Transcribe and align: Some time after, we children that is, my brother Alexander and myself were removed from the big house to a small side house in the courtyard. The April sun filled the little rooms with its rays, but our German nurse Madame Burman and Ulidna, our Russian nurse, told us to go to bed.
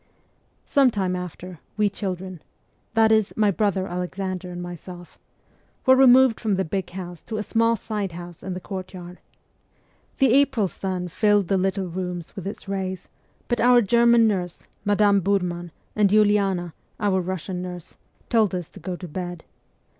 Some 0.65 0.89
time 0.89 1.15
after, 1.15 1.59
we 1.77 1.87
children 1.87 2.41
that 2.95 3.11
is, 3.11 3.35
my 3.37 3.51
brother 3.51 3.85
Alexander 3.85 4.49
and 4.49 4.59
myself 4.59 5.19
were 5.85 5.95
removed 5.95 6.39
from 6.39 6.55
the 6.55 6.65
big 6.65 6.89
house 6.89 7.21
to 7.21 7.37
a 7.37 7.43
small 7.43 7.75
side 7.75 8.13
house 8.13 8.41
in 8.41 8.55
the 8.55 8.59
courtyard. 8.59 9.19
The 10.17 10.33
April 10.33 10.67
sun 10.67 11.07
filled 11.07 11.49
the 11.49 11.55
little 11.59 11.85
rooms 11.87 12.35
with 12.35 12.47
its 12.47 12.67
rays, 12.67 13.09
but 13.47 13.61
our 13.61 13.79
German 13.83 14.25
nurse 14.25 14.67
Madame 14.85 15.19
Burman 15.19 15.71
and 15.95 16.09
Ulidna, 16.09 16.73
our 16.99 17.21
Russian 17.21 17.61
nurse, 17.61 17.95
told 18.27 18.55
us 18.55 18.69
to 18.69 18.79
go 18.79 18.95
to 18.95 19.07
bed. 19.07 19.43